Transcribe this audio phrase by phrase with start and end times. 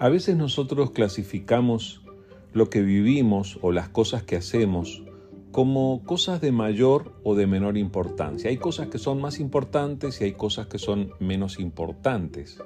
[0.00, 2.02] A veces nosotros clasificamos
[2.52, 5.02] lo que vivimos o las cosas que hacemos
[5.50, 8.50] como cosas de mayor o de menor importancia.
[8.50, 12.62] Hay cosas que son más importantes y hay cosas que son menos importantes.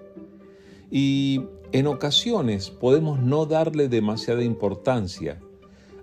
[0.91, 1.41] Y
[1.73, 5.41] en ocasiones podemos no darle demasiada importancia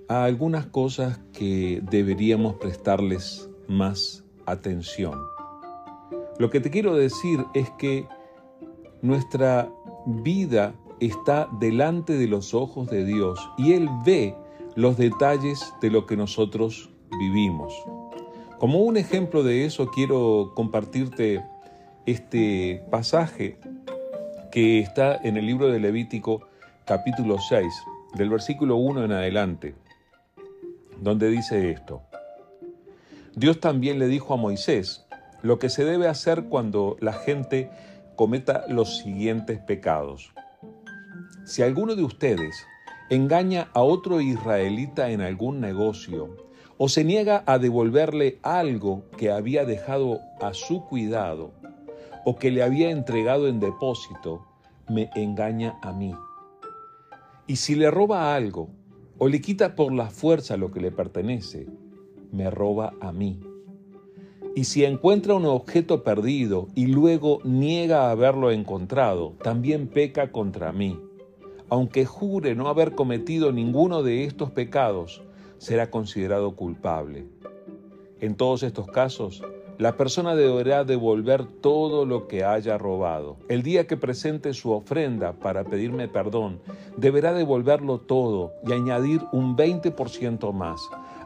[0.08, 5.14] a algunas cosas que deberíamos prestarles más atención.
[6.40, 8.08] Lo que te quiero decir es que
[9.04, 9.72] nuestra
[10.08, 14.36] vida está delante de los ojos de Dios y Él ve
[14.76, 17.74] los detalles de lo que nosotros vivimos.
[18.60, 21.44] Como un ejemplo de eso quiero compartirte
[22.06, 23.58] este pasaje
[24.52, 26.42] que está en el libro de Levítico
[26.86, 27.66] capítulo 6,
[28.16, 29.76] del versículo 1 en adelante,
[31.00, 32.02] donde dice esto.
[33.36, 35.06] Dios también le dijo a Moisés
[35.42, 37.70] lo que se debe hacer cuando la gente
[38.16, 40.34] cometa los siguientes pecados.
[41.50, 42.68] Si alguno de ustedes
[43.10, 46.38] engaña a otro israelita en algún negocio
[46.78, 51.52] o se niega a devolverle algo que había dejado a su cuidado
[52.24, 54.46] o que le había entregado en depósito,
[54.90, 56.14] me engaña a mí.
[57.48, 58.70] Y si le roba algo
[59.18, 61.66] o le quita por la fuerza lo que le pertenece,
[62.32, 63.40] me roba a mí.
[64.56, 71.09] Y si encuentra un objeto perdido y luego niega haberlo encontrado, también peca contra mí
[71.70, 75.22] aunque jure no haber cometido ninguno de estos pecados,
[75.58, 77.26] será considerado culpable.
[78.20, 79.42] En todos estos casos,
[79.78, 83.38] la persona deberá devolver todo lo que haya robado.
[83.48, 86.60] El día que presente su ofrenda para pedirme perdón,
[86.98, 90.82] deberá devolverlo todo y añadir un 20% más.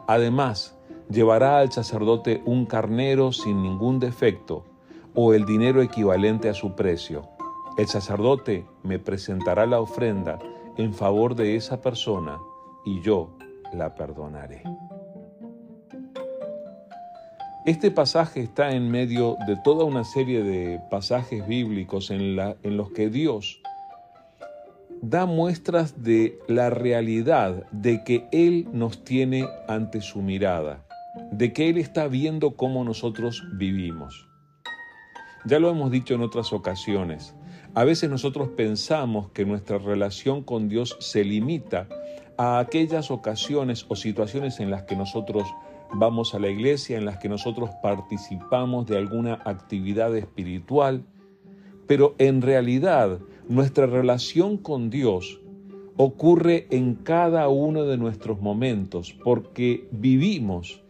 [0.05, 0.77] Además,
[1.09, 4.65] llevará al sacerdote un carnero sin ningún defecto
[5.15, 7.32] o el dinero equivalente a su precio.
[7.75, 10.37] El sacerdote me presentará la ofrenda
[10.77, 12.37] en favor de esa persona
[12.85, 13.35] y yo
[13.73, 14.61] la perdonaré.
[17.65, 23.09] Este pasaje está en medio de toda una serie de pasajes bíblicos en, los que
[23.09, 23.59] Dios
[25.01, 30.85] da muestras de la realidad de que Él nos tiene ante su mirada,
[31.31, 34.27] de que Él está viendo cómo nosotros vivimos.
[35.45, 37.33] Ya lo hemos dicho en otras ocasiones,
[37.75, 41.87] a veces nosotros pensamos que nuestra relación con Dios se limita
[42.37, 45.47] a aquellas ocasiones o situaciones en las que nosotros
[45.93, 51.03] vamos a la iglesia, en las que nosotros participamos de alguna actividad espiritual,
[51.87, 55.39] pero en realidad nuestra relación con Dios
[55.97, 60.81] ocurre en cada uno de nuestros momentos porque vivimos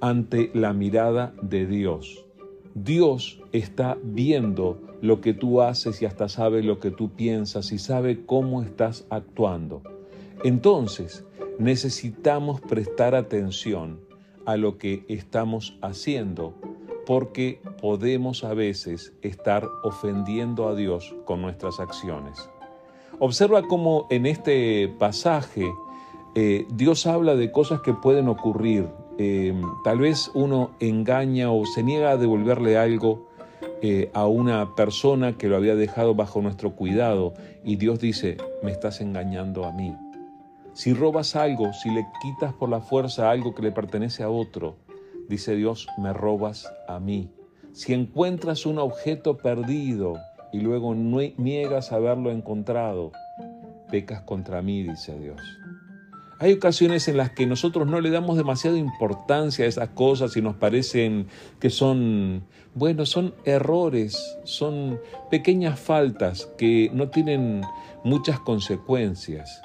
[0.00, 2.26] ante la mirada de Dios.
[2.74, 7.78] Dios está viendo lo que tú haces y hasta sabe lo que tú piensas y
[7.78, 9.82] sabe cómo estás actuando.
[10.44, 11.24] Entonces,
[11.58, 14.00] necesitamos prestar atención
[14.46, 16.54] a lo que estamos haciendo
[17.06, 22.48] porque podemos a veces estar ofendiendo a Dios con nuestras acciones.
[23.18, 25.70] Observa cómo en este pasaje
[26.34, 28.88] eh, Dios habla de cosas que pueden ocurrir
[29.24, 33.28] Em, tal vez uno engaña o se niega a devolverle algo
[33.80, 38.72] eh, a una persona que lo había dejado bajo nuestro cuidado y Dios dice, me
[38.72, 39.94] estás engañando a mí.
[40.72, 44.74] Si robas algo, si le quitas por la fuerza algo que le pertenece a otro,
[45.28, 47.30] dice Dios, me robas a mí.
[47.70, 50.14] Si encuentras un objeto perdido
[50.52, 53.12] y luego niegas haberlo encontrado,
[53.88, 55.40] pecas contra mí, dice Dios.
[56.42, 60.42] Hay ocasiones en las que nosotros no le damos demasiada importancia a esas cosas y
[60.42, 61.28] nos parecen
[61.60, 62.42] que son,
[62.74, 64.98] bueno, son errores, son
[65.30, 67.62] pequeñas faltas que no tienen
[68.02, 69.62] muchas consecuencias.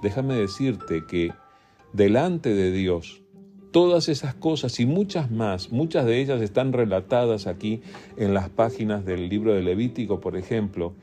[0.00, 1.34] Déjame decirte que
[1.92, 3.20] delante de Dios,
[3.70, 7.82] todas esas cosas y muchas más, muchas de ellas están relatadas aquí
[8.16, 10.94] en las páginas del libro de Levítico, por ejemplo,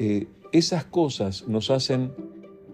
[0.00, 2.10] eh, esas cosas nos hacen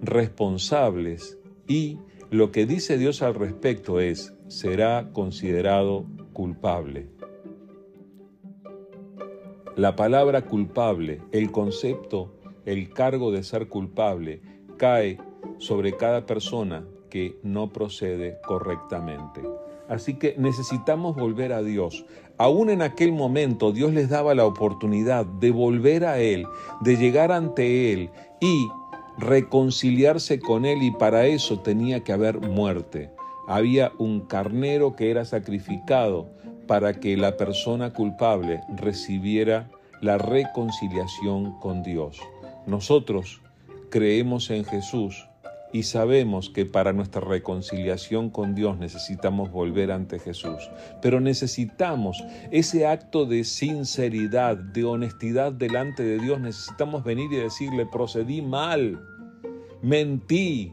[0.01, 1.38] responsables
[1.69, 1.99] y
[2.31, 7.09] lo que dice Dios al respecto es, será considerado culpable.
[9.77, 12.35] La palabra culpable, el concepto,
[12.65, 14.43] el cargo de ser culpable,
[14.77, 15.19] cae
[15.59, 19.43] sobre cada persona que no procede correctamente.
[19.89, 22.05] Así que necesitamos volver a Dios.
[22.37, 26.47] Aún en aquel momento Dios les daba la oportunidad de volver a Él,
[26.81, 28.11] de llegar ante Él
[28.41, 28.69] y
[29.19, 33.11] reconciliarse con Él y para eso tenía que haber muerte.
[33.49, 36.29] Había un carnero que era sacrificado
[36.67, 39.69] para que la persona culpable recibiera
[40.01, 42.21] la reconciliación con Dios.
[42.67, 43.41] Nosotros
[43.91, 45.27] creemos en Jesús
[45.73, 50.71] y sabemos que para nuestra reconciliación con Dios necesitamos volver ante Jesús,
[51.03, 57.87] pero necesitamos ese acto de sinceridad, de honestidad delante de Dios, necesitamos venir y decirle,
[57.87, 58.99] procedí mal,
[59.83, 60.73] mentí,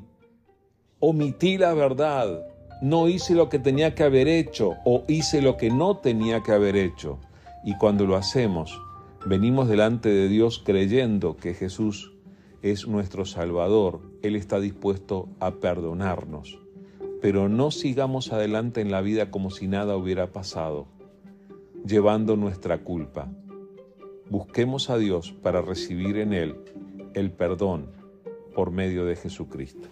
[0.99, 2.45] omití la verdad,
[2.81, 6.51] no hice lo que tenía que haber hecho o hice lo que no tenía que
[6.51, 7.19] haber hecho.
[7.63, 8.79] Y cuando lo hacemos,
[9.25, 12.14] venimos delante de Dios creyendo que Jesús
[12.71, 16.59] es nuestro Salvador, Él está dispuesto a perdonarnos.
[17.21, 20.87] Pero no sigamos adelante en la vida como si nada hubiera pasado,
[21.85, 23.29] llevando nuestra culpa.
[24.31, 26.55] Busquemos a Dios para recibir en Él
[27.13, 27.91] el perdón
[28.55, 29.87] por medio de Jesucristo.